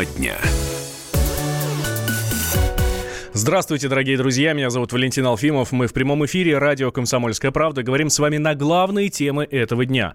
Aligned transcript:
Тема 0.00 0.04
дня. 0.16 0.59
Здравствуйте, 3.40 3.88
дорогие 3.88 4.18
друзья, 4.18 4.52
меня 4.52 4.68
зовут 4.68 4.92
Валентин 4.92 5.24
Алфимов. 5.24 5.72
Мы 5.72 5.86
в 5.86 5.94
прямом 5.94 6.26
эфире 6.26 6.58
радио 6.58 6.90
«Комсомольская 6.92 7.50
правда». 7.50 7.82
Говорим 7.82 8.10
с 8.10 8.18
вами 8.18 8.36
на 8.36 8.54
главные 8.54 9.08
темы 9.08 9.44
этого 9.50 9.86
дня. 9.86 10.12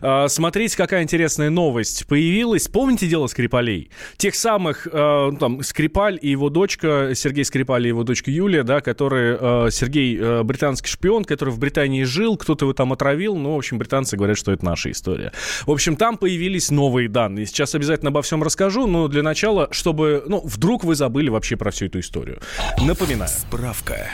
А, 0.00 0.28
смотрите, 0.28 0.76
какая 0.76 1.02
интересная 1.02 1.50
новость 1.50 2.06
появилась. 2.06 2.68
Помните 2.68 3.08
дело 3.08 3.26
Скрипалей? 3.26 3.90
Тех 4.16 4.36
самых, 4.36 4.86
а, 4.92 5.32
там, 5.32 5.60
Скрипаль 5.64 6.20
и 6.22 6.30
его 6.30 6.50
дочка, 6.50 7.10
Сергей 7.16 7.44
Скрипаль 7.44 7.84
и 7.84 7.88
его 7.88 8.04
дочка 8.04 8.30
Юлия, 8.30 8.62
да, 8.62 8.80
которые, 8.80 9.36
а, 9.40 9.70
Сергей 9.72 10.44
британский 10.44 10.88
шпион, 10.88 11.24
который 11.24 11.50
в 11.50 11.58
Британии 11.58 12.04
жил, 12.04 12.36
кто-то 12.36 12.66
его 12.66 12.74
там 12.74 12.92
отравил, 12.92 13.34
ну, 13.34 13.54
в 13.54 13.58
общем, 13.58 13.78
британцы 13.78 14.16
говорят, 14.16 14.38
что 14.38 14.52
это 14.52 14.64
наша 14.64 14.92
история. 14.92 15.32
В 15.66 15.72
общем, 15.72 15.96
там 15.96 16.16
появились 16.16 16.70
новые 16.70 17.08
данные. 17.08 17.46
Сейчас 17.46 17.74
обязательно 17.74 18.10
обо 18.10 18.22
всем 18.22 18.40
расскажу, 18.40 18.86
но 18.86 19.08
для 19.08 19.24
начала, 19.24 19.66
чтобы, 19.72 20.22
ну, 20.28 20.42
вдруг 20.44 20.84
вы 20.84 20.94
забыли 20.94 21.28
вообще 21.28 21.56
про 21.56 21.72
всю 21.72 21.86
эту 21.86 21.98
историю. 21.98 22.38
Напоминаю. 22.76 23.30
Справка. 23.30 24.10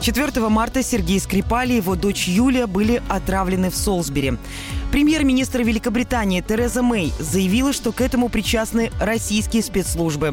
4 0.00 0.48
марта 0.48 0.82
Сергей 0.82 1.20
Скрипаль 1.20 1.72
и 1.72 1.76
его 1.76 1.94
дочь 1.94 2.26
Юлия 2.26 2.66
были 2.66 3.02
отравлены 3.08 3.70
в 3.70 3.76
Солсбери. 3.76 4.38
Премьер-министр 4.90 5.62
Великобритании 5.62 6.40
Тереза 6.40 6.82
Мэй 6.82 7.12
заявила, 7.18 7.72
что 7.72 7.92
к 7.92 8.00
этому 8.00 8.30
причастны 8.30 8.90
российские 8.98 9.62
спецслужбы. 9.62 10.32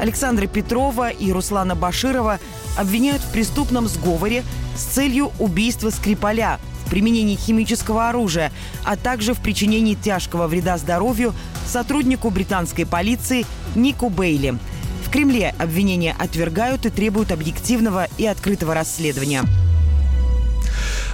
Александра 0.00 0.46
Петрова 0.46 1.10
и 1.10 1.32
Руслана 1.32 1.74
Баширова 1.74 2.40
обвиняют 2.78 3.22
в 3.22 3.30
преступном 3.30 3.88
сговоре 3.88 4.42
с 4.74 4.82
целью 4.82 5.32
убийства 5.38 5.90
Скрипаля 5.90 6.58
в 6.86 6.90
применении 6.90 7.36
химического 7.36 8.08
оружия, 8.08 8.52
а 8.84 8.96
также 8.96 9.34
в 9.34 9.40
причинении 9.40 9.94
тяжкого 9.94 10.46
вреда 10.46 10.78
здоровью 10.78 11.34
сотруднику 11.66 12.30
британской 12.30 12.86
полиции 12.86 13.44
Нику 13.74 14.08
Бейли– 14.08 14.58
Кремле 15.14 15.54
обвинения 15.60 16.12
отвергают 16.18 16.86
и 16.86 16.90
требуют 16.90 17.30
объективного 17.30 18.08
и 18.18 18.26
открытого 18.26 18.74
расследования. 18.74 19.44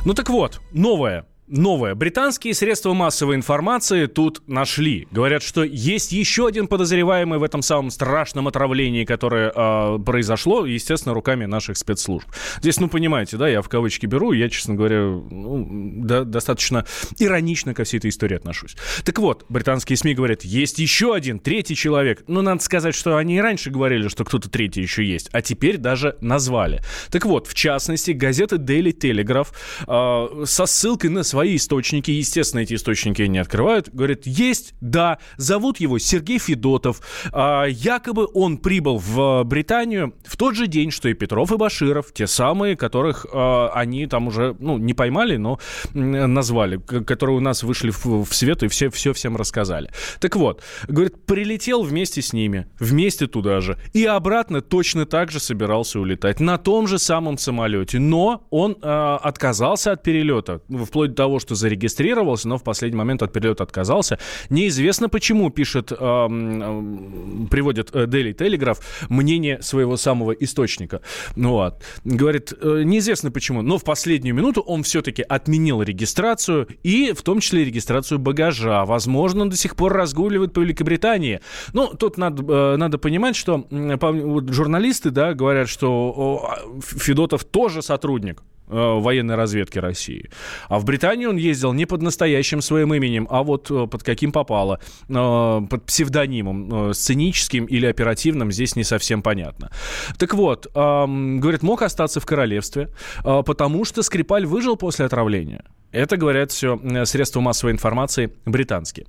Ну 0.06 0.14
так 0.14 0.30
вот, 0.30 0.62
новое 0.72 1.26
новое. 1.50 1.94
Британские 1.94 2.54
средства 2.54 2.94
массовой 2.94 3.34
информации 3.34 4.06
тут 4.06 4.42
нашли. 4.46 5.08
Говорят, 5.10 5.42
что 5.42 5.64
есть 5.64 6.12
еще 6.12 6.46
один 6.46 6.68
подозреваемый 6.68 7.38
в 7.38 7.42
этом 7.42 7.62
самом 7.62 7.90
страшном 7.90 8.48
отравлении, 8.48 9.04
которое 9.04 9.52
э, 9.54 9.98
произошло, 10.04 10.64
естественно, 10.64 11.14
руками 11.14 11.44
наших 11.44 11.76
спецслужб. 11.76 12.28
Здесь, 12.60 12.78
ну, 12.80 12.88
понимаете, 12.88 13.36
да, 13.36 13.48
я 13.48 13.62
в 13.62 13.68
кавычки 13.68 14.06
беру, 14.06 14.32
я, 14.32 14.48
честно 14.48 14.74
говоря, 14.74 15.00
ну, 15.00 15.66
да, 16.04 16.24
достаточно 16.24 16.86
иронично 17.18 17.74
ко 17.74 17.84
всей 17.84 17.98
этой 17.98 18.10
истории 18.10 18.36
отношусь. 18.36 18.76
Так 19.04 19.18
вот, 19.18 19.44
британские 19.48 19.96
СМИ 19.96 20.14
говорят, 20.14 20.44
есть 20.44 20.78
еще 20.78 21.14
один, 21.14 21.40
третий 21.40 21.74
человек. 21.74 22.22
Ну, 22.28 22.42
надо 22.42 22.62
сказать, 22.62 22.94
что 22.94 23.16
они 23.16 23.36
и 23.36 23.40
раньше 23.40 23.70
говорили, 23.70 24.08
что 24.08 24.24
кто-то 24.24 24.48
третий 24.48 24.82
еще 24.82 25.04
есть, 25.04 25.28
а 25.32 25.42
теперь 25.42 25.76
даже 25.78 26.16
назвали. 26.20 26.80
Так 27.10 27.26
вот, 27.26 27.46
в 27.46 27.54
частности, 27.54 28.12
газета 28.12 28.56
Daily 28.56 28.96
Telegraph 28.96 29.48
э, 29.86 30.44
со 30.46 30.66
ссылкой 30.66 31.10
на 31.10 31.22
свои 31.22 31.39
свои 31.40 31.56
источники, 31.56 32.10
естественно, 32.10 32.60
эти 32.60 32.74
источники 32.74 33.22
не 33.22 33.38
открывают, 33.38 33.88
говорят, 33.94 34.26
есть, 34.26 34.74
да, 34.82 35.18
зовут 35.38 35.80
его 35.80 35.98
Сергей 35.98 36.38
Федотов, 36.38 37.00
а, 37.32 37.64
якобы 37.64 38.28
он 38.34 38.58
прибыл 38.58 38.98
в 38.98 39.42
Британию 39.44 40.12
в 40.26 40.36
тот 40.36 40.54
же 40.54 40.66
день, 40.66 40.90
что 40.90 41.08
и 41.08 41.14
Петров 41.14 41.50
и 41.50 41.56
Баширов, 41.56 42.12
те 42.12 42.26
самые, 42.26 42.76
которых 42.76 43.24
а, 43.32 43.70
они 43.74 44.06
там 44.06 44.26
уже, 44.26 44.54
ну, 44.58 44.76
не 44.76 44.92
поймали, 44.92 45.38
но 45.38 45.58
назвали, 45.94 46.76
которые 46.76 47.38
у 47.38 47.40
нас 47.40 47.62
вышли 47.62 47.88
в, 47.88 48.24
в 48.24 48.34
свет 48.34 48.62
и 48.62 48.68
все, 48.68 48.90
все 48.90 49.14
всем 49.14 49.34
рассказали. 49.34 49.90
Так 50.18 50.36
вот, 50.36 50.62
говорит, 50.88 51.24
прилетел 51.24 51.82
вместе 51.82 52.20
с 52.20 52.34
ними, 52.34 52.66
вместе 52.78 53.28
туда 53.28 53.62
же, 53.62 53.78
и 53.94 54.04
обратно 54.04 54.60
точно 54.60 55.06
так 55.06 55.30
же 55.30 55.40
собирался 55.40 56.00
улетать, 56.00 56.38
на 56.38 56.58
том 56.58 56.86
же 56.86 56.98
самом 56.98 57.38
самолете, 57.38 57.98
но 57.98 58.46
он 58.50 58.72
э, 58.72 58.86
отказался 59.22 59.92
от 59.92 60.02
перелета, 60.02 60.60
вплоть 60.68 61.14
до 61.14 61.29
того, 61.30 61.38
что 61.38 61.54
зарегистрировался, 61.54 62.48
но 62.48 62.58
в 62.58 62.64
последний 62.64 62.98
момент 62.98 63.22
от 63.22 63.32
перелета 63.32 63.62
отказался. 63.62 64.18
Неизвестно 64.50 65.08
почему, 65.08 65.50
пишет, 65.50 65.92
э, 65.92 65.96
э, 65.96 67.46
приводит 67.50 67.90
Daily 67.92 68.34
Telegraph, 68.34 68.78
мнение 69.08 69.62
своего 69.62 69.96
самого 69.96 70.32
источника. 70.32 71.00
Ну 71.36 71.50
вот. 71.50 71.74
Говорит, 72.04 72.52
э, 72.60 72.82
неизвестно 72.84 73.30
почему, 73.30 73.62
но 73.62 73.78
в 73.78 73.84
последнюю 73.84 74.34
минуту 74.34 74.60
он 74.60 74.82
все-таки 74.82 75.22
отменил 75.22 75.82
регистрацию 75.82 76.66
и 76.82 77.12
в 77.12 77.22
том 77.22 77.38
числе 77.38 77.64
регистрацию 77.64 78.18
багажа. 78.18 78.84
Возможно, 78.84 79.42
он 79.42 79.50
до 79.50 79.56
сих 79.56 79.76
пор 79.76 79.92
разгуливает 79.92 80.52
по 80.52 80.60
Великобритании. 80.60 81.40
Ну, 81.72 81.94
тут 81.94 82.18
надо, 82.18 82.42
э, 82.42 82.76
надо 82.76 82.98
понимать, 82.98 83.36
что 83.36 83.66
журналисты 83.70 85.10
да, 85.10 85.34
говорят, 85.34 85.68
что 85.68 86.58
Федотов 86.82 87.44
тоже 87.44 87.82
сотрудник 87.82 88.42
военной 88.70 89.34
разведки 89.34 89.78
России. 89.78 90.30
А 90.68 90.78
в 90.78 90.84
Британию 90.84 91.30
он 91.30 91.36
ездил 91.36 91.72
не 91.72 91.86
под 91.86 92.02
настоящим 92.02 92.62
своим 92.62 92.94
именем, 92.94 93.26
а 93.30 93.42
вот 93.42 93.70
э, 93.70 93.86
под 93.86 94.02
каким 94.02 94.32
попало. 94.32 94.80
Э, 95.08 95.60
под 95.68 95.84
псевдонимом. 95.84 96.90
Э, 96.90 96.94
сценическим 96.94 97.64
или 97.64 97.86
оперативным 97.86 98.52
здесь 98.52 98.76
не 98.76 98.84
совсем 98.84 99.22
понятно. 99.22 99.70
Так 100.18 100.34
вот, 100.34 100.66
говорит, 100.72 101.62
мог 101.62 101.82
остаться 101.82 102.20
в 102.20 102.26
королевстве, 102.26 102.88
потому 103.22 103.84
что 103.84 104.02
Скрипаль 104.02 104.46
выжил 104.46 104.76
после 104.76 105.06
отравления. 105.06 105.64
Это 105.92 106.16
говорят 106.16 106.52
все 106.52 106.78
средства 107.04 107.40
массовой 107.40 107.72
информации 107.72 108.32
британские. 108.44 109.06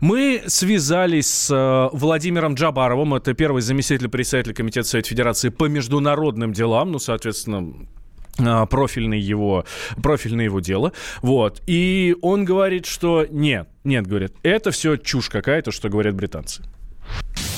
Мы 0.00 0.42
связались 0.46 1.28
с 1.28 1.90
Владимиром 1.92 2.54
Джабаровым, 2.54 3.14
это 3.14 3.34
первый 3.34 3.62
заместитель 3.62 4.08
председателя 4.08 4.54
Комитета 4.54 4.88
Совета 4.88 5.08
Федерации 5.08 5.48
по 5.48 5.66
международным 5.66 6.52
делам, 6.52 6.92
ну, 6.92 6.98
соответственно, 6.98 7.72
а, 8.46 8.66
профильное 8.66 9.18
его, 9.18 9.64
профильное 10.02 10.46
его 10.46 10.60
дело. 10.60 10.92
Вот. 11.22 11.60
И 11.66 12.16
он 12.22 12.44
говорит, 12.44 12.86
что 12.86 13.26
нет, 13.30 13.68
нет, 13.84 14.06
говорит, 14.06 14.32
это 14.42 14.70
все 14.70 14.96
чушь 14.96 15.28
какая-то, 15.28 15.72
что 15.72 15.88
говорят 15.88 16.14
британцы. 16.14 16.62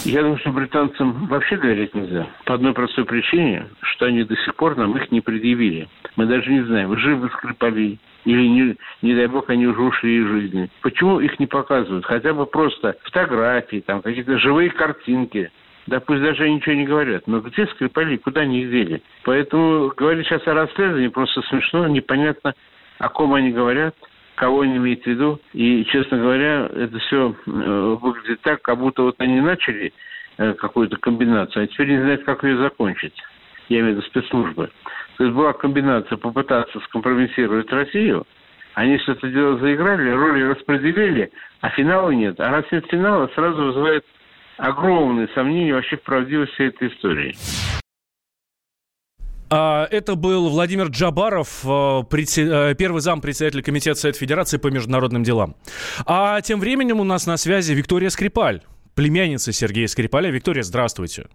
Я 0.04 0.22
думаю, 0.22 0.38
что 0.38 0.50
британцам 0.50 1.26
вообще 1.26 1.56
доверять 1.56 1.94
нельзя. 1.94 2.26
По 2.44 2.54
одной 2.54 2.72
простой 2.72 3.04
причине, 3.04 3.68
что 3.82 4.06
они 4.06 4.24
до 4.24 4.34
сих 4.36 4.56
пор 4.56 4.76
нам 4.76 4.96
их 4.96 5.12
не 5.12 5.20
предъявили. 5.20 5.88
Мы 6.16 6.26
даже 6.26 6.50
не 6.50 6.64
знаем, 6.64 6.96
живы 6.98 7.30
Скрипали 7.36 7.98
или, 8.24 8.46
не, 8.46 8.76
не 9.02 9.14
дай 9.14 9.26
бог, 9.26 9.48
они 9.50 9.66
уже 9.66 9.80
ушли 9.80 10.18
из 10.18 10.26
жизни. 10.26 10.70
Почему 10.82 11.20
их 11.20 11.38
не 11.40 11.46
показывают? 11.46 12.04
Хотя 12.04 12.32
бы 12.32 12.46
просто 12.46 12.96
фотографии, 13.02 13.82
там 13.84 14.02
какие-то 14.02 14.38
живые 14.38 14.70
картинки. 14.70 15.50
Да 15.86 16.00
пусть 16.00 16.22
даже 16.22 16.48
ничего 16.48 16.74
не 16.74 16.84
говорят. 16.84 17.26
Но 17.26 17.40
где 17.40 17.66
Скрипали, 17.66 18.16
куда 18.16 18.42
они 18.42 18.62
их 18.62 18.70
дели? 18.70 19.02
Поэтому 19.24 19.92
говорить 19.96 20.26
сейчас 20.26 20.46
о 20.46 20.54
расследовании 20.54 21.08
просто 21.08 21.42
смешно, 21.42 21.88
непонятно, 21.88 22.54
о 22.98 23.08
ком 23.08 23.34
они 23.34 23.50
говорят, 23.50 23.94
кого 24.36 24.60
они 24.60 24.76
имеют 24.76 25.02
в 25.02 25.06
виду. 25.06 25.40
И, 25.52 25.84
честно 25.86 26.18
говоря, 26.18 26.70
это 26.72 26.98
все 27.00 27.34
э, 27.46 27.96
выглядит 28.00 28.40
так, 28.42 28.62
как 28.62 28.78
будто 28.78 29.02
вот 29.02 29.16
они 29.18 29.40
начали 29.40 29.92
э, 30.38 30.54
какую-то 30.54 30.96
комбинацию, 30.98 31.64
а 31.64 31.66
теперь 31.66 31.90
не 31.90 32.00
знают, 32.00 32.24
как 32.24 32.44
ее 32.44 32.58
закончить. 32.58 33.14
Я 33.68 33.80
имею 33.80 33.94
в 33.94 33.96
виду 33.98 34.06
спецслужбы. 34.06 34.70
То 35.16 35.24
есть 35.24 35.36
была 35.36 35.52
комбинация 35.52 36.16
попытаться 36.16 36.78
скомпрометировать 36.80 37.70
Россию, 37.70 38.24
они 38.74 38.98
это 39.06 39.28
дело 39.28 39.58
заиграли, 39.58 40.10
роли 40.10 40.42
распределили, 40.44 41.30
а 41.60 41.68
финала 41.70 42.10
нет. 42.10 42.40
А 42.40 42.50
раз 42.50 42.64
нет 42.70 42.86
финала, 42.90 43.28
сразу 43.34 43.64
вызывает 43.64 44.04
огромные 44.62 45.28
сомнения 45.34 45.74
вообще 45.74 45.96
в 45.96 46.02
правдивости 46.02 46.62
этой 46.62 46.88
истории. 46.88 47.34
А, 49.50 49.86
это 49.90 50.14
был 50.14 50.48
Владимир 50.48 50.86
Джабаров, 50.86 51.64
э, 51.64 52.02
э, 52.10 52.74
первый 52.78 53.00
зам 53.00 53.20
председателя 53.20 53.62
Комитета 53.62 53.98
Совет 53.98 54.16
Федерации 54.16 54.58
по 54.58 54.68
международным 54.68 55.24
делам. 55.24 55.56
А 56.06 56.40
тем 56.40 56.60
временем 56.60 57.00
у 57.00 57.04
нас 57.04 57.26
на 57.26 57.36
связи 57.36 57.74
Виктория 57.74 58.08
Скрипаль, 58.08 58.62
племянница 58.94 59.52
Сергея 59.52 59.88
Скрипаля. 59.88 60.30
Виктория, 60.30 60.62
здравствуйте. 60.62 61.26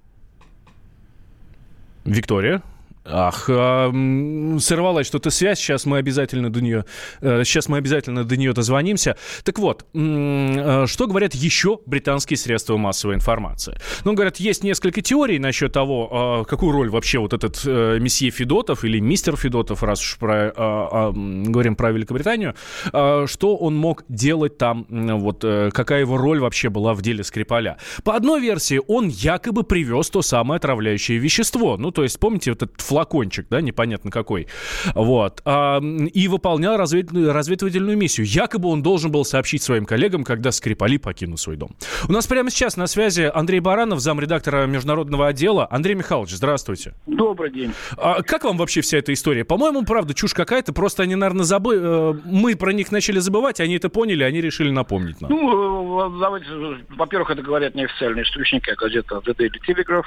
Виктория? 2.05 2.63
Ах, 3.09 3.45
сорвалась 3.45 5.07
что-то 5.07 5.29
связь, 5.29 5.59
сейчас 5.59 5.85
мы 5.85 5.97
обязательно 5.97 6.51
до 6.51 6.61
нее, 6.61 6.85
э, 7.21 7.43
сейчас 7.45 7.69
мы 7.69 7.77
обязательно 7.77 8.23
до 8.23 8.35
нее 8.37 8.53
дозвонимся. 8.53 9.17
Так 9.43 9.59
вот, 9.59 9.85
э, 9.93 10.85
что 10.87 11.07
говорят 11.07 11.33
еще 11.33 11.79
британские 11.85 12.37
средства 12.37 12.77
массовой 12.77 13.15
информации? 13.15 13.79
Ну, 14.03 14.13
говорят, 14.13 14.37
есть 14.37 14.63
несколько 14.63 15.01
теорий 15.01 15.39
насчет 15.39 15.71
того, 15.71 16.41
э, 16.41 16.49
какую 16.49 16.71
роль 16.71 16.89
вообще 16.89 17.19
вот 17.19 17.33
этот 17.33 17.61
э, 17.65 17.99
месье 17.99 18.29
Федотов 18.29 18.83
или 18.83 18.99
мистер 18.99 19.37
Федотов, 19.37 19.83
раз 19.83 20.01
уж 20.01 20.17
про, 20.17 20.47
э, 20.47 20.51
э, 20.55 21.11
говорим 21.47 21.75
про 21.75 21.91
Великобританию, 21.91 22.55
что 22.91 23.57
он 23.57 23.75
мог 23.77 24.03
делать 24.09 24.57
там, 24.57 24.85
вот 24.89 25.41
какая 25.41 26.01
его 26.01 26.17
роль 26.17 26.39
вообще 26.39 26.69
была 26.69 26.93
в 26.93 27.01
деле 27.01 27.23
Скрипаля. 27.23 27.77
По 28.03 28.15
одной 28.15 28.41
версии, 28.41 28.81
он 28.87 29.07
якобы 29.07 29.63
привез 29.63 30.09
то 30.09 30.21
самое 30.21 30.57
отравляющее 30.57 31.17
вещество. 31.17 31.77
Ну, 31.77 31.91
то 31.91 32.03
есть, 32.03 32.19
помните, 32.19 32.51
вот 32.51 32.63
этот 32.63 32.81
флакончик, 32.97 33.45
да, 33.51 33.61
непонятно 33.61 34.09
какой. 34.09 34.47
Вот. 34.95 35.41
А, 35.45 35.79
и 35.79 36.27
выполнял 36.27 36.77
разведывательную, 36.77 37.31
разведывательную 37.31 37.95
миссию. 37.95 38.25
Якобы 38.25 38.69
он 38.69 38.81
должен 38.81 39.11
был 39.11 39.23
сообщить 39.23 39.61
своим 39.61 39.85
коллегам, 39.85 40.23
когда 40.23 40.51
Скрипали 40.51 40.97
покинут 40.97 41.39
свой 41.39 41.57
дом. 41.57 41.75
У 42.09 42.11
нас 42.11 42.25
прямо 42.25 42.49
сейчас 42.49 42.75
на 42.75 42.87
связи 42.87 43.29
Андрей 43.31 43.59
Баранов, 43.59 43.99
замредактора 43.99 44.65
международного 44.65 45.27
отдела. 45.27 45.67
Андрей 45.69 45.93
Михайлович, 45.93 46.31
здравствуйте. 46.31 46.95
Добрый 47.05 47.51
день. 47.51 47.71
А 47.97 48.23
как 48.23 48.45
вам 48.45 48.57
вообще 48.57 48.81
вся 48.81 48.97
эта 48.97 49.13
история? 49.13 49.45
По-моему, 49.45 49.83
правда, 49.83 50.15
чушь 50.15 50.33
какая-то. 50.33 50.73
Просто 50.73 51.03
они, 51.03 51.13
наверное, 51.13 51.45
забыли. 51.45 51.79
Э, 51.83 52.13
мы 52.25 52.55
про 52.55 52.73
них 52.73 52.91
начали 52.91 53.19
забывать, 53.19 53.59
они 53.59 53.75
это 53.75 53.89
поняли, 53.89 54.23
они 54.23 54.41
решили 54.41 54.71
напомнить 54.71 55.21
нам. 55.21 55.29
Ну, 55.29 56.07
э, 56.07 56.19
давайте, 56.19 56.47
во-первых, 56.89 57.29
это 57.29 57.43
говорят 57.43 57.75
неофициальные 57.75 58.23
источники, 58.23 58.71
а 58.71 58.75
газета 58.75 59.21
The 59.23 59.35
Daily 59.35 59.59
Telegraph. 59.67 60.05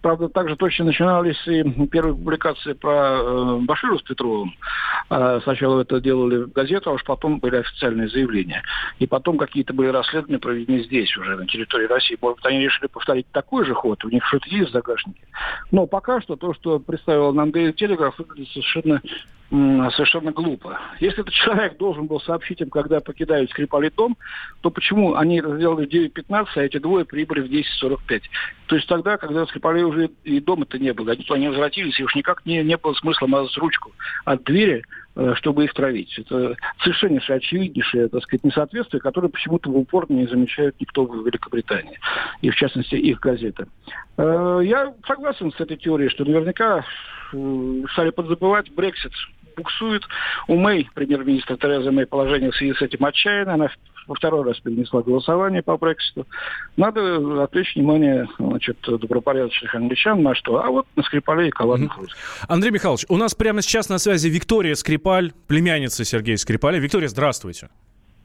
Правда, 0.00 0.30
также 0.30 0.56
точно 0.56 0.86
начинались 0.86 1.46
и 1.46 1.62
первые 1.90 2.14
публикации 2.30 2.74
про 2.74 2.92
э, 2.92 3.58
Баширу 3.62 3.98
с 3.98 4.02
Петровым. 4.02 4.54
Э, 5.10 5.40
сначала 5.42 5.80
это 5.80 6.00
делали 6.00 6.44
в 6.44 6.52
газету, 6.52 6.90
а 6.90 6.92
уж 6.92 7.02
потом 7.02 7.40
были 7.40 7.56
официальные 7.56 8.08
заявления. 8.08 8.62
И 9.00 9.06
потом 9.08 9.36
какие-то 9.36 9.72
были 9.72 9.88
расследования 9.88 10.38
проведены 10.38 10.84
здесь 10.84 11.16
уже, 11.16 11.36
на 11.36 11.46
территории 11.46 11.86
России. 11.86 12.16
Может 12.22 12.36
быть, 12.38 12.46
они 12.46 12.60
решили 12.60 12.86
повторить 12.86 13.26
такой 13.32 13.64
же 13.64 13.74
ход, 13.74 14.04
у 14.04 14.08
них 14.10 14.24
что-то 14.26 14.48
есть 14.48 14.70
в 14.70 14.72
загашнике. 14.72 15.20
Но 15.72 15.86
пока 15.86 16.20
что 16.20 16.36
то, 16.36 16.54
что 16.54 16.78
представил 16.78 17.32
нам 17.32 17.50
Telegraph, 17.50 18.14
выглядит 18.18 18.52
совершенно 18.52 19.02
совершенно 19.50 20.30
глупо. 20.30 20.78
Если 21.00 21.22
этот 21.22 21.34
человек 21.34 21.76
должен 21.76 22.06
был 22.06 22.20
сообщить 22.20 22.60
им, 22.60 22.70
когда 22.70 23.00
покидают 23.00 23.50
Скрипали 23.50 23.90
дом, 23.94 24.16
то 24.60 24.70
почему 24.70 25.16
они 25.16 25.38
это 25.38 25.56
сделали 25.56 25.86
в 25.86 25.90
9.15, 25.90 26.46
а 26.54 26.62
эти 26.62 26.78
двое 26.78 27.04
прибыли 27.04 27.40
в 27.40 27.50
10.45? 27.50 28.22
То 28.66 28.76
есть 28.76 28.86
тогда, 28.86 29.16
когда 29.16 29.44
Скрипали 29.46 29.82
уже 29.82 30.10
и 30.22 30.40
дома-то 30.40 30.78
не 30.78 30.92
было, 30.92 31.12
они, 31.12 31.26
они 31.30 31.48
возвратились, 31.48 31.98
и 31.98 32.04
уж 32.04 32.14
никак 32.14 32.46
не, 32.46 32.62
не 32.62 32.76
было 32.76 32.94
смысла 32.94 33.26
мазать 33.26 33.56
ручку 33.56 33.90
от 34.24 34.44
двери, 34.44 34.84
э, 35.16 35.34
чтобы 35.34 35.64
их 35.64 35.74
травить. 35.74 36.16
Это 36.16 36.54
совершеннейшее, 36.84 37.38
очевиднейшее, 37.38 38.08
так 38.08 38.22
сказать, 38.22 38.44
несоответствие, 38.44 39.00
которое 39.00 39.28
почему-то 39.28 39.68
в 39.68 39.76
упор 39.76 40.06
не 40.08 40.28
замечают 40.28 40.76
никто 40.78 41.04
в 41.04 41.26
Великобритании, 41.26 41.98
и 42.40 42.50
в 42.50 42.54
частности 42.54 42.94
их 42.94 43.18
газеты. 43.18 43.66
Э, 44.16 44.60
я 44.62 44.94
согласен 45.08 45.50
с 45.50 45.60
этой 45.60 45.76
теорией, 45.76 46.08
что 46.08 46.24
наверняка 46.24 46.84
э, 47.32 47.82
стали 47.92 48.10
подзабывать 48.10 48.70
Брексит 48.70 49.12
буксует. 49.60 50.02
У 50.48 50.56
Мэй, 50.56 50.88
премьер-министра 50.94 51.56
Тереза 51.56 51.92
Мэй, 51.92 52.06
положение 52.06 52.50
в 52.50 52.56
связи 52.56 52.74
с 52.74 52.82
этим 52.82 53.04
отчаянно. 53.04 53.54
Она 53.54 53.68
во 54.06 54.14
второй 54.14 54.44
раз 54.44 54.58
перенесла 54.58 55.02
голосование 55.02 55.62
по 55.62 55.76
Брекситу. 55.76 56.26
Надо 56.76 57.44
отвлечь 57.44 57.76
внимание 57.76 58.26
значит, 58.38 58.78
добропорядочных 58.82 59.74
англичан 59.74 60.22
на 60.22 60.34
что? 60.34 60.64
А 60.64 60.68
вот 60.68 60.86
на 60.96 61.02
Скрипалей 61.02 61.48
и 61.48 61.50
коварных 61.50 61.96
русских. 61.96 62.16
Андрей 62.48 62.70
Михайлович, 62.70 63.04
у 63.08 63.16
нас 63.16 63.34
прямо 63.34 63.62
сейчас 63.62 63.88
на 63.88 63.98
связи 63.98 64.28
Виктория 64.28 64.74
Скрипаль, 64.74 65.32
племянница 65.46 66.04
Сергея 66.04 66.36
Скрипаля. 66.38 66.78
Виктория, 66.78 67.08
здравствуйте. 67.08 67.68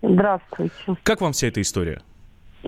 Здравствуйте. 0.02 0.74
Как 1.04 1.22
вам 1.22 1.34
вся 1.34 1.48
эта 1.48 1.62
история? 1.62 2.02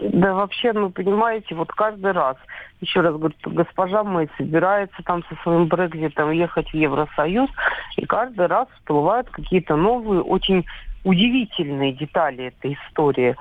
Да 0.02 0.34
вообще, 0.34 0.74
ну, 0.74 0.92
понимаете, 0.92 1.56
вот 1.56 1.72
каждый 1.72 2.12
раз, 2.12 2.38
еще 2.82 3.02
раз 3.02 3.16
говорю, 3.16 3.34
госпожа 3.46 4.04
Мэй 4.04 4.30
собирается 4.38 5.02
там 5.04 5.24
со 5.24 5.36
своим 5.42 5.68
Брекзитом 5.68 6.32
ехать 6.32 6.70
в 6.70 6.74
Евросоюз, 6.76 7.50
и 7.96 8.06
каждый 8.06 8.46
раз 8.46 8.68
всплывают 8.76 9.30
какие-то 9.30 9.76
новые, 9.76 10.22
очень 10.22 10.66
удивительные 11.04 11.94
детали 11.94 12.46
этой 12.46 12.74
истории 12.74 13.36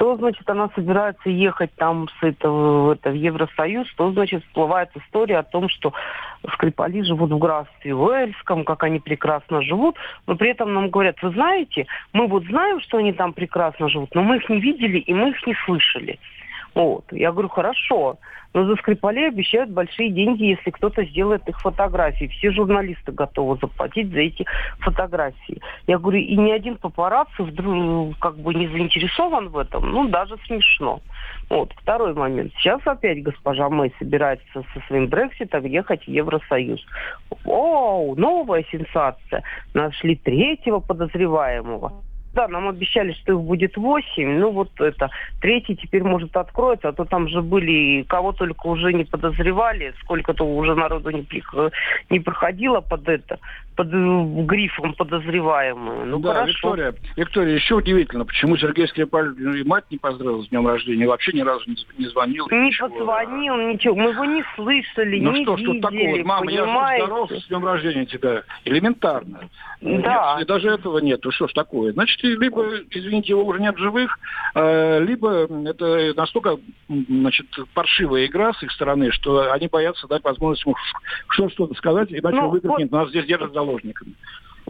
то, 0.00 0.16
значит, 0.16 0.48
она 0.48 0.70
собирается 0.74 1.28
ехать 1.28 1.74
там 1.76 2.08
с 2.08 2.22
этого, 2.22 2.94
это, 2.94 3.10
в 3.10 3.14
Евросоюз, 3.14 3.86
то, 3.96 4.10
значит, 4.12 4.42
всплывает 4.46 4.88
история 4.96 5.36
о 5.36 5.42
том, 5.42 5.68
что 5.68 5.92
Скрипали 6.54 7.02
живут 7.02 7.30
в 7.30 7.38
графстве 7.38 7.94
Уэльском, 7.94 8.64
как 8.64 8.82
они 8.82 8.98
прекрасно 8.98 9.60
живут, 9.60 9.96
но 10.26 10.36
при 10.36 10.52
этом 10.52 10.72
нам 10.72 10.88
говорят, 10.88 11.16
вы 11.20 11.32
знаете, 11.32 11.86
мы 12.14 12.28
вот 12.28 12.44
знаем, 12.44 12.80
что 12.80 12.96
они 12.96 13.12
там 13.12 13.34
прекрасно 13.34 13.90
живут, 13.90 14.14
но 14.14 14.22
мы 14.22 14.38
их 14.38 14.48
не 14.48 14.58
видели 14.58 15.00
и 15.00 15.12
мы 15.12 15.32
их 15.32 15.46
не 15.46 15.54
слышали. 15.66 16.18
Вот. 16.74 17.04
Я 17.12 17.32
говорю, 17.32 17.48
хорошо. 17.48 18.18
Но 18.52 18.64
за 18.64 18.74
Скрипалей 18.76 19.28
обещают 19.28 19.70
большие 19.70 20.10
деньги, 20.10 20.44
если 20.44 20.70
кто-то 20.70 21.04
сделает 21.04 21.48
их 21.48 21.60
фотографии. 21.60 22.26
Все 22.26 22.50
журналисты 22.50 23.12
готовы 23.12 23.56
заплатить 23.60 24.10
за 24.10 24.20
эти 24.20 24.44
фотографии. 24.80 25.60
Я 25.86 25.98
говорю, 25.98 26.18
и 26.18 26.36
ни 26.36 26.50
один 26.50 26.76
папарацци 26.76 27.42
вдруг 27.42 28.18
как 28.18 28.36
бы 28.38 28.52
не 28.54 28.66
заинтересован 28.66 29.50
в 29.50 29.58
этом. 29.58 29.88
Ну, 29.90 30.08
даже 30.08 30.36
смешно. 30.46 31.00
Вот. 31.48 31.72
Второй 31.76 32.12
момент. 32.14 32.52
Сейчас 32.56 32.80
опять 32.86 33.22
госпожа 33.22 33.68
Мэй 33.68 33.94
собирается 33.98 34.64
со 34.74 34.80
своим 34.88 35.06
Брекситом 35.06 35.64
ехать 35.64 36.04
в 36.04 36.08
Евросоюз. 36.08 36.84
О, 37.44 38.14
новая 38.16 38.64
сенсация. 38.70 39.44
Нашли 39.74 40.16
третьего 40.16 40.80
подозреваемого. 40.80 42.02
Да, 42.32 42.46
нам 42.46 42.68
обещали, 42.68 43.12
что 43.12 43.32
их 43.32 43.40
будет 43.40 43.76
восемь. 43.76 44.38
Ну 44.38 44.50
вот 44.50 44.70
это, 44.80 45.10
третий 45.40 45.74
теперь 45.74 46.04
может 46.04 46.36
откроется, 46.36 46.88
а 46.88 46.92
то 46.92 47.04
там 47.04 47.28
же 47.28 47.42
были, 47.42 48.02
кого 48.02 48.32
только 48.32 48.68
уже 48.68 48.92
не 48.92 49.04
подозревали, 49.04 49.94
сколько-то 50.02 50.44
уже 50.44 50.76
народу 50.76 51.10
не, 51.10 51.26
не 52.08 52.20
проходило 52.20 52.80
под 52.80 53.08
это, 53.08 53.40
под 53.74 53.88
э, 53.92 54.44
грифом 54.44 54.94
подозреваемую. 54.94 56.06
Ну 56.06 56.18
да, 56.20 56.34
хорошо. 56.34 56.50
Виктория, 56.50 56.94
Виктория, 57.16 57.54
еще 57.56 57.74
удивительно, 57.74 58.24
почему 58.24 58.56
Сергей 58.56 58.86
Скрипаль 58.86 59.34
и 59.36 59.64
мать 59.64 59.84
не 59.90 59.98
поздравил 59.98 60.44
с 60.44 60.48
днем 60.48 60.68
рождения, 60.68 61.08
вообще 61.08 61.32
ни 61.32 61.40
разу 61.40 61.64
не, 61.66 61.76
не 61.98 62.06
звонил. 62.06 62.46
Не 62.50 62.66
ничего. 62.66 62.88
позвонил, 62.90 63.56
ничего, 63.56 63.96
мы 63.96 64.10
его 64.10 64.24
не 64.24 64.44
слышали, 64.54 65.18
ну 65.18 65.32
не 65.32 65.42
что, 65.42 65.56
видели, 65.56 65.80
что 65.80 65.88
такого? 65.88 66.28
Мама, 66.28 66.46
понимаете? 66.46 67.00
я 67.00 67.06
здоров, 67.06 67.30
с 67.32 67.48
днем 67.48 67.64
рождения 67.64 68.06
тебя. 68.06 68.42
Элементарно. 68.64 69.40
Да. 69.80 70.36
Нет, 70.38 70.46
даже 70.46 70.68
этого 70.68 70.98
нет. 70.98 71.20
Ну 71.24 71.30
что 71.30 71.48
ж 71.48 71.52
такое? 71.52 71.92
Значит, 71.92 72.19
либо, 72.22 72.80
извините, 72.90 73.32
его 73.32 73.44
уже 73.44 73.60
нет 73.60 73.76
живых, 73.78 74.18
э, 74.54 75.04
либо 75.04 75.48
это 75.68 76.12
настолько 76.16 76.58
значит, 76.88 77.46
паршивая 77.74 78.26
игра 78.26 78.52
с 78.52 78.62
их 78.62 78.72
стороны, 78.72 79.10
что 79.10 79.52
они 79.52 79.68
боятся 79.68 80.06
дать 80.06 80.24
возможность 80.24 80.64
ему 80.64 80.76
что-то 81.28 81.74
сказать, 81.74 82.08
иначе 82.10 82.40
ну, 82.40 82.50
выкрикнет, 82.50 82.90
вот... 82.90 82.98
нас 82.98 83.08
здесь 83.10 83.26
держат 83.26 83.52
заложниками. 83.52 84.14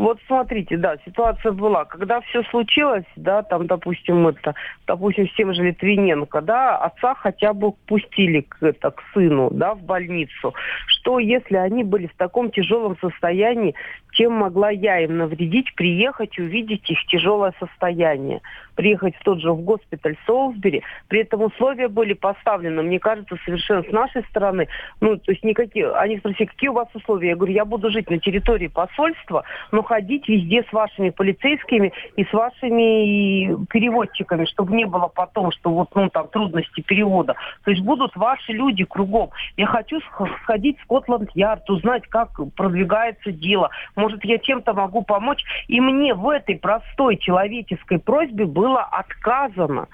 Вот 0.01 0.19
смотрите, 0.27 0.79
да, 0.79 0.97
ситуация 1.05 1.53
была, 1.53 1.85
когда 1.85 2.23
все 2.23 2.43
случилось, 2.45 3.05
да, 3.17 3.43
там, 3.43 3.67
допустим, 3.67 4.29
это, 4.29 4.55
допустим, 4.87 5.29
с 5.29 5.35
тем 5.35 5.53
же 5.53 5.63
Литвиненко, 5.63 6.41
да, 6.41 6.79
отца 6.79 7.15
хотя 7.15 7.53
бы 7.53 7.73
пустили 7.87 8.41
к, 8.41 8.63
это, 8.63 8.93
к 8.93 9.03
сыну, 9.13 9.51
да, 9.53 9.75
в 9.75 9.83
больницу. 9.83 10.55
Что, 10.87 11.19
если 11.19 11.57
они 11.57 11.85
были 11.85 12.07
в 12.07 12.17
таком 12.17 12.51
тяжелом 12.51 12.97
состоянии, 12.99 13.75
чем 14.13 14.33
могла 14.33 14.71
я 14.71 15.01
им 15.01 15.19
навредить, 15.19 15.75
приехать, 15.75 16.39
увидеть 16.39 16.91
их 16.91 17.05
тяжелое 17.09 17.53
состояние, 17.61 18.41
приехать 18.81 19.15
в 19.17 19.23
тот 19.25 19.41
же 19.41 19.53
в 19.53 19.61
госпиталь 19.61 20.17
Солсбери. 20.27 20.83
При 21.09 21.21
этом 21.21 21.43
условия 21.43 21.89
были 21.89 22.15
поставлены, 22.15 22.83
мне 22.83 22.99
кажется, 22.99 23.37
совершенно 23.45 23.83
с 23.83 23.93
нашей 23.93 24.23
стороны. 24.31 24.69
Ну, 25.03 25.19
то 25.19 25.33
есть 25.33 25.45
никакие... 25.45 25.93
Они 25.93 26.17
спросили, 26.17 26.47
какие 26.47 26.71
у 26.71 26.73
вас 26.73 26.89
условия? 26.95 27.29
Я 27.29 27.37
говорю, 27.37 27.53
я 27.53 27.67
буду 27.67 27.91
жить 27.91 28.09
на 28.09 28.19
территории 28.19 28.69
посольства, 28.69 29.45
но 29.71 29.83
ходить 29.83 30.27
везде 30.29 30.65
с 30.69 30.73
вашими 30.73 31.11
полицейскими 31.11 31.93
и 32.17 32.25
с 32.25 32.33
вашими 32.33 33.67
переводчиками, 33.67 34.47
чтобы 34.47 34.75
не 34.75 34.87
было 34.87 35.09
потом, 35.09 35.53
что 35.53 35.71
вот, 35.71 35.95
ну, 35.95 36.09
там, 36.09 36.29
трудности 36.29 36.81
перевода. 36.81 37.35
То 37.65 37.71
есть 37.71 37.83
будут 37.83 38.17
ваши 38.17 38.53
люди 38.53 38.85
кругом. 38.85 39.29
Я 39.59 39.67
хочу 39.67 40.01
сходить 40.43 40.79
в 40.79 40.85
Скотланд-Ярд, 40.85 41.69
узнать, 41.69 42.07
как 42.09 42.31
продвигается 42.57 43.31
дело 43.31 43.71
может, 43.97 44.25
я 44.25 44.39
чем-то 44.39 44.73
могу 44.73 45.03
помочь. 45.03 45.45
И 45.69 45.81
мне 45.81 46.15
в 46.15 46.29
этой 46.29 46.57
простой 46.57 47.17
человеческой 47.17 47.99
просьбе 47.99 48.47
было 48.47 48.70
отказано. 48.79 49.89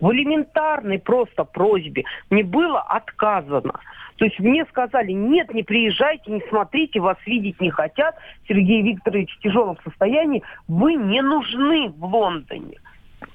В 0.00 0.10
элементарной 0.12 0.98
просто 0.98 1.44
просьбе 1.44 2.04
мне 2.30 2.42
было 2.42 2.80
отказано. 2.80 3.80
То 4.16 4.24
есть 4.24 4.38
мне 4.40 4.64
сказали, 4.66 5.12
нет, 5.12 5.52
не 5.54 5.62
приезжайте, 5.62 6.30
не 6.30 6.42
смотрите, 6.48 7.00
вас 7.00 7.16
видеть 7.26 7.60
не 7.60 7.70
хотят. 7.70 8.16
Сергей 8.48 8.82
Викторович 8.82 9.36
в 9.36 9.40
тяжелом 9.40 9.78
состоянии. 9.84 10.42
Вы 10.68 10.94
не 10.94 11.22
нужны 11.22 11.88
в 11.88 12.04
Лондоне. 12.04 12.78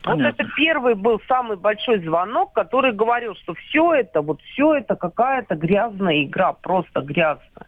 Понятно. 0.04 0.26
Вот 0.26 0.34
это 0.34 0.50
первый 0.56 0.96
был 0.96 1.22
самый 1.28 1.58
большой 1.58 2.00
звонок, 2.00 2.54
который 2.54 2.92
говорил, 2.92 3.36
что 3.36 3.54
все 3.54 3.94
это, 3.94 4.22
вот 4.22 4.42
все 4.42 4.76
это 4.76 4.96
какая-то 4.96 5.56
грязная 5.56 6.24
игра, 6.24 6.54
просто 6.54 7.02
грязная. 7.02 7.68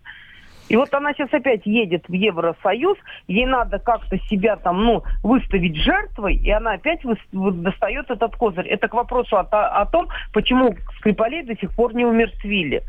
И 0.69 0.75
вот 0.75 0.93
она 0.93 1.13
сейчас 1.13 1.33
опять 1.33 1.65
едет 1.65 2.07
в 2.07 2.13
Евросоюз, 2.13 2.97
ей 3.27 3.45
надо 3.45 3.79
как-то 3.79 4.17
себя 4.29 4.55
там, 4.55 4.83
ну, 4.83 5.03
выставить 5.23 5.75
жертвой, 5.75 6.35
и 6.35 6.49
она 6.51 6.73
опять 6.73 7.01
достает 7.31 8.09
этот 8.09 8.35
козырь. 8.35 8.67
Это 8.67 8.87
к 8.87 8.93
вопросу 8.93 9.37
о, 9.37 9.41
о 9.41 9.85
том, 9.87 10.07
почему 10.31 10.75
Скрипалей 10.97 11.43
до 11.43 11.55
сих 11.55 11.75
пор 11.75 11.95
не 11.95 12.05
умертвили. 12.05 12.83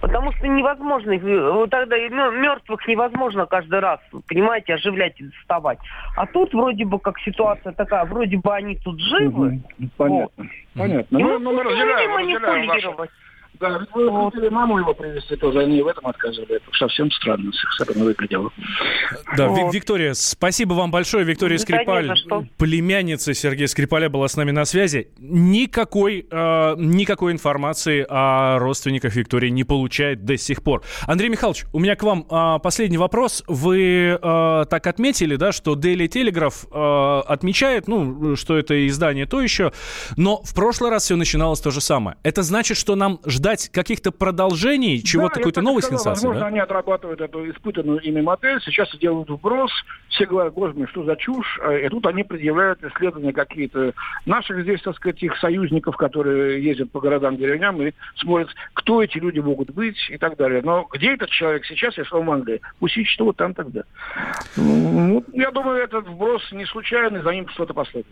Потому 0.00 0.32
что 0.32 0.48
невозможно, 0.48 1.66
тогда 1.68 1.96
мертвых 1.98 2.88
невозможно 2.88 3.44
каждый 3.44 3.80
раз, 3.80 4.00
понимаете, 4.26 4.74
оживлять 4.74 5.20
и 5.20 5.24
доставать. 5.24 5.78
А 6.16 6.26
тут 6.26 6.54
вроде 6.54 6.86
бы 6.86 6.98
как 6.98 7.18
ситуация 7.20 7.72
такая, 7.72 8.06
вроде 8.06 8.38
бы 8.38 8.54
они 8.54 8.76
тут 8.76 8.98
живы. 8.98 9.60
Понятно, 9.98 10.32
вот. 10.38 10.46
понятно. 10.74 11.18
И 11.18 11.22
ну, 11.22 11.38
мы, 11.38 11.52
мы 11.52 11.62
разделяем, 11.64 12.16
разделяем 12.16 12.66
вашу, 12.96 13.12
Да, 13.60 13.86
вы 13.92 14.08
вот. 14.08 14.32
хотели 14.32 14.48
маму 14.48 14.78
его 14.78 14.94
привезти 14.94 15.36
тоже, 15.36 15.60
они 15.60 15.82
в 15.82 15.86
этом 15.86 16.06
отказывали. 16.06 16.56
Это 16.56 16.64
совсем 16.78 17.10
странно 17.10 17.52
с 17.52 17.62
их 17.62 17.72
стороны 17.74 18.06
выглядело. 18.06 18.50
Да, 19.36 19.48
вот. 19.48 19.74
Виктория, 19.74 20.14
спасибо 20.14 20.72
вам 20.72 20.90
большое. 20.90 21.24
Виктория 21.24 21.58
да 21.58 21.62
Скрипаль, 21.62 22.10
племянница 22.56 23.34
Сергея 23.34 23.66
Скрипаля 23.66 24.08
была 24.08 24.28
с 24.28 24.36
нами 24.36 24.50
на 24.50 24.64
связи. 24.64 25.10
Никакой, 25.18 26.26
э, 26.30 26.74
никакой 26.78 27.32
информации 27.32 28.06
о 28.08 28.58
родственниках 28.58 29.14
Виктории 29.14 29.50
не 29.50 29.64
получает 29.64 30.24
до 30.24 30.38
сих 30.38 30.62
пор. 30.62 30.82
Андрей 31.06 31.28
Михайлович, 31.28 31.66
у 31.74 31.80
меня 31.80 31.96
к 31.96 32.02
вам 32.02 32.26
э, 32.30 32.58
последний 32.62 32.98
вопрос. 32.98 33.44
Вы 33.46 34.18
э, 34.20 34.64
так 34.70 34.86
отметили, 34.86 35.36
да, 35.36 35.52
что 35.52 35.74
Daily 35.74 36.08
Telegraph 36.08 36.66
э, 36.72 37.22
отмечает, 37.28 37.88
ну, 37.88 38.36
что 38.36 38.56
это 38.56 38.86
издание 38.88 39.26
то 39.26 39.42
еще, 39.42 39.72
но 40.16 40.40
в 40.42 40.54
прошлый 40.54 40.90
раз 40.90 41.04
все 41.04 41.16
начиналось 41.16 41.60
то 41.60 41.70
же 41.70 41.82
самое. 41.82 42.16
Это 42.22 42.42
значит, 42.42 42.78
что 42.78 42.96
нам 42.96 43.20
ждать 43.26 43.49
каких-то 43.72 44.12
продолжений, 44.12 45.02
чего-то, 45.02 45.34
да, 45.34 45.40
какой-то 45.40 45.62
новой 45.62 45.82
сказал, 45.82 45.98
сенсации, 45.98 46.26
Возможно, 46.26 46.40
да? 46.40 46.46
они 46.48 46.58
отрабатывают 46.58 47.20
эту 47.20 47.50
испытанную 47.50 48.00
ими 48.00 48.20
модель, 48.20 48.60
сейчас 48.62 48.94
делают 48.98 49.30
вброс, 49.30 49.70
все 50.08 50.26
говорят, 50.26 50.54
господи, 50.54 50.86
что 50.86 51.04
за 51.04 51.16
чушь, 51.16 51.58
а, 51.62 51.74
и 51.74 51.88
тут 51.88 52.06
они 52.06 52.24
предъявляют 52.24 52.82
исследования 52.84 53.32
какие-то 53.32 53.92
наших 54.26 54.62
здесь, 54.62 54.80
так 54.82 54.96
сказать, 54.96 55.22
их 55.22 55.36
союзников, 55.38 55.96
которые 55.96 56.62
ездят 56.62 56.90
по 56.90 57.00
городам, 57.00 57.36
деревням 57.36 57.80
и 57.82 57.92
смотрят, 58.16 58.50
кто 58.74 59.02
эти 59.02 59.18
люди 59.18 59.40
могут 59.40 59.70
быть 59.70 59.98
и 60.10 60.18
так 60.18 60.36
далее. 60.36 60.60
Но 60.62 60.86
где 60.92 61.14
этот 61.14 61.30
человек 61.30 61.64
сейчас, 61.64 61.96
если 61.96 62.14
он 62.14 62.26
в 62.26 62.30
Англии? 62.30 62.60
Пусть 62.78 62.96
ищет 62.96 63.20
его 63.20 63.32
там 63.32 63.54
тогда. 63.54 63.82
Ну, 64.56 65.24
я 65.32 65.50
думаю, 65.50 65.82
этот 65.82 66.06
вброс 66.06 66.42
не 66.52 66.66
случайный, 66.66 67.22
за 67.22 67.30
ним 67.30 67.48
что-то 67.48 67.74
последует. 67.74 68.06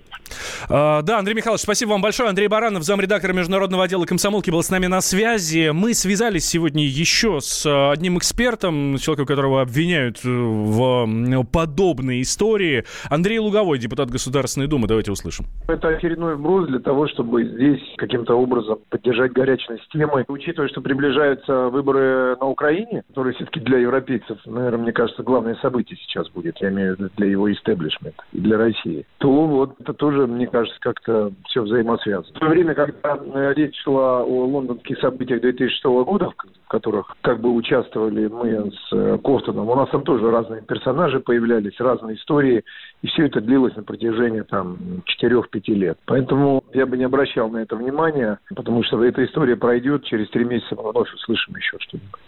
А, 0.69 1.03
да, 1.03 1.19
Андрей 1.19 1.35
Михайлович, 1.35 1.63
спасибо 1.63 1.91
вам 1.91 2.03
большое. 2.03 2.29
Андрей 2.29 2.49
Баранов, 2.49 2.83
замредактор 2.83 3.33
международного 3.33 3.85
отдела 3.85 4.05
комсомолки, 4.05 4.51
был 4.51 4.63
с 4.63 4.71
нами 4.71 4.87
на 4.87 5.01
связи. 5.01 5.28
Мы 5.29 5.93
связались 5.93 6.47
сегодня 6.47 6.85
еще 6.87 7.41
с 7.41 7.67
а, 7.67 7.93
одним 7.93 8.17
экспертом, 8.17 8.97
человеком, 8.97 9.27
которого 9.27 9.61
обвиняют 9.61 10.25
э, 10.25 10.29
в 10.29 11.45
подобной 11.53 12.23
истории. 12.23 12.85
Андрей 13.11 13.39
Луговой, 13.39 13.79
депутат 13.79 14.09
Государственной 14.09 14.69
Думы. 14.69 14.89
Давайте 14.89 15.13
услышим. 15.13 15.45
Это 15.69 15.89
очередной 15.89 16.37
вброс 16.37 16.69
для 16.69 16.79
того, 16.79 17.09
чтобы 17.09 17.45
здесь 17.45 17.83
каким-то 17.99 18.37
образом 18.37 18.79
поддержать 18.89 19.33
горячность 19.33 19.87
темы. 19.91 20.25
Учитывая, 20.29 20.69
что 20.69 20.81
приближаются 20.81 21.69
выборы 21.69 22.35
на 22.41 22.47
Украине, 22.47 23.03
которые 23.09 23.35
все-таки 23.35 23.61
для 23.61 23.79
европейцев, 23.81 24.39
наверное, 24.47 24.79
мне 24.81 24.93
кажется, 24.93 25.23
главное 25.23 25.57
событие 25.57 25.99
сейчас 25.99 26.31
будет, 26.31 26.57
я 26.63 26.71
имею 26.71 26.97
в 26.97 27.01
виду 27.01 27.11
для 27.19 27.27
его 27.27 27.53
истеблишмента 27.53 28.23
и 28.33 28.41
для 28.41 28.57
России, 28.57 29.05
то 29.19 29.47
вот 29.47 29.75
это 29.79 29.93
тоже, 29.93 30.27
мне 30.27 30.47
кажется, 30.47 30.79
как-то 30.81 31.33
все 31.49 31.63
взаимосвязано. 31.63 32.35
В 32.35 32.39
то 32.39 32.47
время, 32.47 32.75
когда 32.75 33.19
э, 33.35 33.53
речь 33.55 33.77
шла 33.85 34.23
о 34.23 34.47
лондонских 34.47 34.99
событиях 35.11 35.41
2006 35.41 35.85
года, 35.85 36.31
в 36.65 36.69
которых 36.69 37.17
как 37.23 37.41
бы 37.41 37.53
участвовали 37.53 38.27
мы 38.27 38.71
с 38.71 38.93
э, 38.93 39.19
Кофтоном, 39.23 39.69
у 39.69 39.75
нас 39.75 39.89
там 39.91 40.03
тоже 40.03 40.31
разные 40.31 40.63
персонажи 40.63 41.21
появлялись, 41.21 41.79
разные 41.81 42.17
истории, 42.17 42.65
и 43.03 43.07
все 43.07 43.27
это 43.27 43.41
длилось 43.41 43.75
на 43.77 43.83
протяжении 43.83 44.43
там 44.43 44.79
4-5 45.23 45.75
лет. 45.75 45.99
Поэтому 46.07 46.63
я 46.75 46.87
бы 46.87 46.97
не 46.97 47.05
обращал 47.05 47.49
на 47.49 47.59
это 47.59 47.77
внимания, 47.77 48.39
потому 48.55 48.83
что 48.83 49.03
эта 49.03 49.25
история 49.25 49.57
пройдет, 49.57 50.05
через 50.05 50.29
три 50.31 50.45
месяца 50.45 50.77
мы 50.77 50.91
вновь 50.91 51.13
услышим 51.15 51.57
еще 51.57 51.79
что-нибудь. 51.79 52.21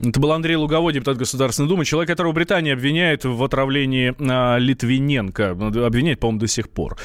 Это 0.00 0.20
был 0.20 0.32
Андрей 0.32 0.54
Луговой, 0.54 0.92
депутат 0.92 1.16
Государственной 1.16 1.68
Думы, 1.68 1.84
человек, 1.84 2.08
которого 2.08 2.32
Британия 2.32 2.74
обвиняет 2.74 3.24
в 3.24 3.42
отравлении 3.42 4.14
а, 4.20 4.56
Литвиненко. 4.58 5.50
Обвиняет, 5.50 6.20
по-моему, 6.20 6.38
до 6.38 6.46
сих 6.46 6.70
пор. 6.70 6.96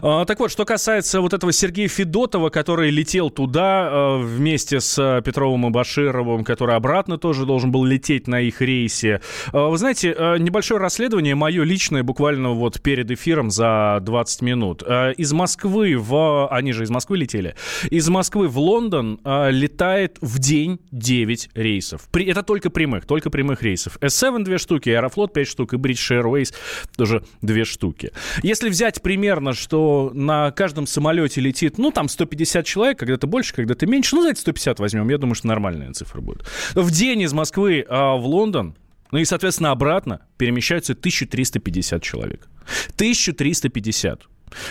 А, 0.00 0.24
так 0.24 0.38
вот, 0.38 0.52
что 0.52 0.64
касается 0.64 1.20
вот 1.20 1.32
этого 1.32 1.52
Сергея 1.52 1.88
Федотова, 1.88 2.50
который 2.50 2.90
летел 2.90 3.30
туда 3.30 3.88
а, 3.88 4.18
вместе 4.18 4.78
с 4.80 5.22
Петровым 5.24 5.66
и 5.66 5.70
Башировым, 5.70 6.44
который 6.44 6.76
обратно 6.76 7.18
тоже 7.18 7.46
должен 7.46 7.72
был 7.72 7.84
лететь 7.84 8.28
на 8.28 8.40
их 8.40 8.60
рейсе. 8.60 9.20
А, 9.52 9.68
вы 9.68 9.76
знаете, 9.76 10.14
а, 10.16 10.36
небольшое 10.36 10.80
расследование, 10.80 11.34
мое 11.34 11.64
личное, 11.64 12.04
буквально 12.04 12.50
вот 12.50 12.80
перед 12.80 13.10
эфиром 13.10 13.50
за 13.50 13.98
20 14.02 14.42
минут. 14.42 14.84
А, 14.86 15.10
из 15.10 15.32
Москвы 15.32 15.96
в... 15.98 16.46
Они 16.48 16.70
же 16.70 16.84
из 16.84 16.90
Москвы 16.90 17.16
летели. 17.16 17.56
Из 17.90 18.08
Москвы 18.08 18.46
в 18.46 18.58
Лондон 18.58 19.18
а, 19.24 19.50
летает 19.50 20.18
в 20.20 20.38
день 20.38 20.78
9 20.92 21.50
рейсов. 21.54 22.02
При 22.12 22.35
это 22.36 22.46
только 22.46 22.70
прямых, 22.70 23.06
только 23.06 23.30
прямых 23.30 23.62
рейсов. 23.62 23.96
S7 24.00 24.42
две 24.44 24.58
штуки, 24.58 24.90
Аэрофлот 24.90 25.32
5 25.32 25.46
штук 25.48 25.74
и 25.74 25.76
British 25.76 26.10
Airways 26.10 26.54
тоже 26.96 27.24
две 27.42 27.64
штуки. 27.64 28.12
Если 28.42 28.68
взять 28.68 29.02
примерно, 29.02 29.52
что 29.52 30.10
на 30.14 30.50
каждом 30.52 30.86
самолете 30.86 31.40
летит, 31.40 31.78
ну, 31.78 31.90
там 31.90 32.08
150 32.08 32.64
человек, 32.64 32.98
когда-то 32.98 33.26
больше, 33.26 33.54
когда-то 33.54 33.86
меньше, 33.86 34.16
ну, 34.16 34.22
давайте 34.22 34.40
150 34.40 34.78
возьмем, 34.80 35.08
я 35.08 35.18
думаю, 35.18 35.34
что 35.34 35.46
нормальная 35.46 35.92
цифра 35.92 36.20
будет. 36.20 36.44
В 36.74 36.90
день 36.90 37.22
из 37.22 37.32
Москвы 37.32 37.84
а, 37.88 38.16
в 38.16 38.26
Лондон 38.26 38.76
ну 39.12 39.18
и, 39.18 39.24
соответственно, 39.24 39.70
обратно 39.70 40.22
перемещаются 40.36 40.92
1350 40.92 42.02
человек. 42.02 42.48
1350. 42.96 44.22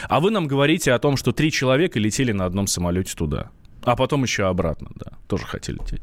А 0.10 0.20
вы 0.20 0.32
нам 0.32 0.48
говорите 0.48 0.92
о 0.92 1.00
том, 1.00 1.18
что 1.18 1.32
три 1.32 1.52
человека 1.52 2.00
летели 2.00 2.32
на 2.32 2.46
одном 2.46 2.68
самолете 2.68 3.16
туда. 3.16 3.52
А 3.84 3.96
потом 3.96 4.24
еще 4.24 4.48
обратно, 4.48 4.90
да, 4.96 5.14
тоже 5.28 5.46
хотели 5.46 5.78
лететь. 5.78 6.02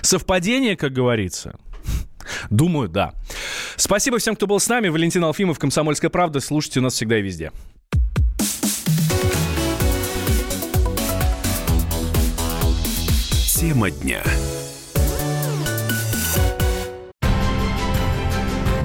Совпадение, 0.00 0.76
как 0.76 0.92
говорится? 0.92 1.54
Думаю, 2.50 2.88
да. 2.88 3.14
Спасибо 3.76 4.18
всем, 4.18 4.36
кто 4.36 4.46
был 4.46 4.60
с 4.60 4.68
нами. 4.68 4.88
Валентин 4.88 5.24
Алфимов, 5.24 5.58
«Комсомольская 5.58 6.10
правда». 6.10 6.40
Слушайте 6.40 6.80
нас 6.80 6.94
всегда 6.94 7.18
и 7.18 7.22
везде. 7.22 7.50
Тема 13.62 13.90
дня. 13.90 14.22